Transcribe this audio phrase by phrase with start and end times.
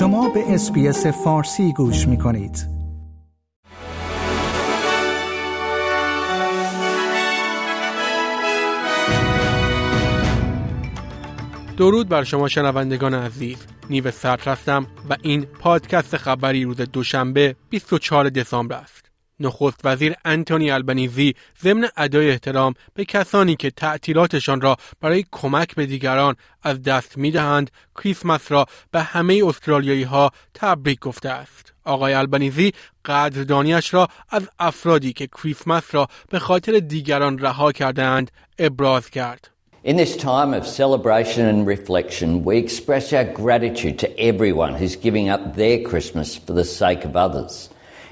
[0.00, 2.66] شما به SBS فارسی گوش می کنید.
[11.76, 13.56] درود بر شما شنوندگان عزیز
[13.90, 19.09] نیو سرد هستم و این پادکست خبری روز دوشنبه 24 دسامبر است
[19.40, 25.86] نخست وزیر آنتونی آلبانیزی ضمن ادای احترام به کسانی که تعطیلاتشان را برای کمک به
[25.86, 32.72] دیگران از دست می‌دهند کریسمس را به همه استرالیایی ها تبریک گفته است آقای البنیزی
[33.04, 39.50] قدردانیش را از افرادی که کریسمس را به خاطر دیگران رها کردهاند ابراز کرد
[39.82, 45.30] In this time of celebration and reflection, we express our gratitude to everyone who's giving
[45.30, 47.70] up their Christmas for the sake of others.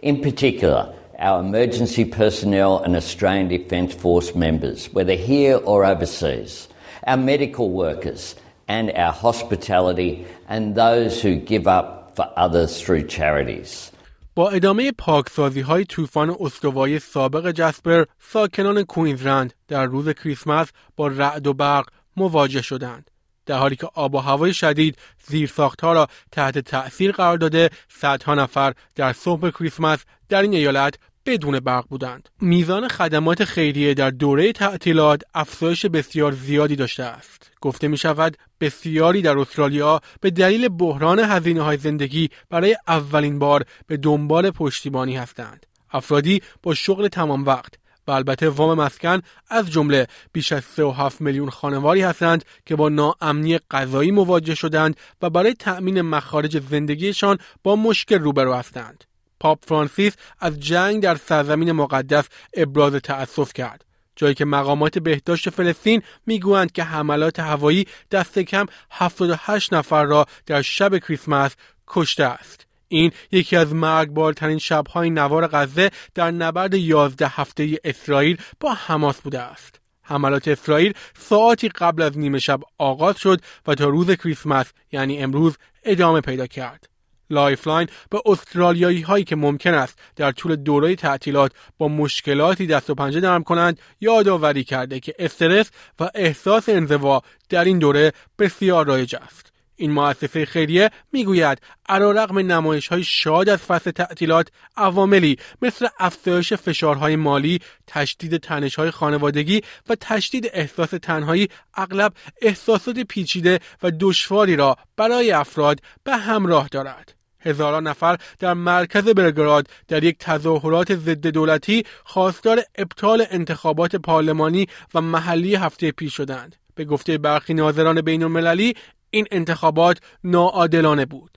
[0.00, 6.68] In particular, our emergency personnel and Australian Defence Force members, whether here or overseas,
[7.06, 8.36] our medical workers,
[8.68, 13.90] and our hospitality, and those who give up for others through charities.
[14.34, 21.46] با ادامه پاکسازی های طوفان استوایی سابق جسپر ساکنان کوینزلند در روز کریسمس با رعد
[21.46, 23.10] و برق مواجه شدند.
[23.46, 28.72] در حالی که آب و هوای شدید زیرساختها را تحت تأثیر قرار داده صدها نفر
[28.94, 30.94] در صبح کریسمس در این ایالت
[31.26, 32.28] بدون برق بودند.
[32.40, 37.50] میزان خدمات خیریه در دوره تعطیلات افزایش بسیار زیادی داشته است.
[37.60, 43.64] گفته می شود بسیاری در استرالیا به دلیل بحران هزینه های زندگی برای اولین بار
[43.86, 45.66] به دنبال پشتیبانی هستند.
[45.92, 47.74] افرادی با شغل تمام وقت
[48.06, 53.58] و البته وام مسکن از جمله بیش از 3.7 میلیون خانواری هستند که با ناامنی
[53.58, 59.04] غذایی مواجه شدند و برای تأمین مخارج زندگیشان با مشکل روبرو هستند.
[59.40, 62.24] پاپ فرانسیس از جنگ در سرزمین مقدس
[62.54, 63.84] ابراز تأسف کرد.
[64.16, 70.62] جایی که مقامات بهداشت فلسطین می‌گویند که حملات هوایی دست کم 78 نفر را در
[70.62, 72.66] شب کریسمس کشته است.
[72.88, 79.40] این یکی از مرگبارترین شبهای نوار غزه در نبرد 11 هفته اسرائیل با حماس بوده
[79.40, 79.80] است.
[80.02, 85.58] حملات اسرائیل ساعتی قبل از نیمه شب آغاز شد و تا روز کریسمس یعنی امروز
[85.84, 86.89] ادامه پیدا کرد.
[87.30, 92.94] Lifeline به استرالیایی هایی که ممکن است در طول دوره تعطیلات با مشکلاتی دست و
[92.94, 95.70] پنجه نرم کنند یادآوری کرده که استرس
[96.00, 99.50] و احساس انزوا در این دوره بسیار رایج است.
[99.80, 101.58] این مؤسسه خیریه می‌گوید
[101.88, 108.90] علیرغم نمایش های شاد از فصل تعطیلات عواملی مثل افزایش فشارهای مالی تشدید تنش های
[108.90, 116.68] خانوادگی و تشدید احساس تنهایی اغلب احساسات پیچیده و دشواری را برای افراد به همراه
[116.68, 124.66] دارد هزاران نفر در مرکز برگراد در یک تظاهرات ضد دولتی خواستار ابطال انتخابات پارلمانی
[124.94, 126.56] و محلی هفته پیش شدند.
[126.74, 128.74] به گفته برخی ناظران بین المللی
[129.10, 131.30] این انتخابات ناعادلانه بود.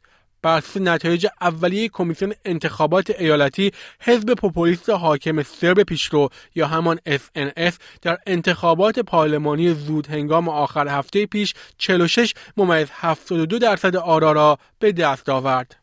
[0.43, 7.73] بر اساس نتایج اولیه کمیسیون انتخابات ایالتی حزب پوپولیست حاکم سرب پیشرو یا همان SNS
[8.01, 14.91] در انتخابات پارلمانی زود هنگام آخر هفته پیش 46 ممیز 72 درصد آرا را به
[14.91, 15.82] دست آورد.